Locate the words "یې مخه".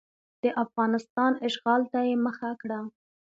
2.07-2.49